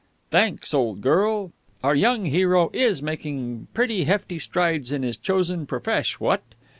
"Thanks, 0.31 0.73
old 0.73 1.01
girl. 1.01 1.51
Our 1.83 1.93
young 1.93 2.25
hero 2.25 2.71
is 2.73 3.03
making 3.03 3.67
pretty 3.75 4.05
hefty 4.05 4.39
strides 4.39 4.91
in 4.91 5.03
his 5.03 5.15
chosen 5.15 5.67
profesh, 5.67 6.19
what? 6.19 6.41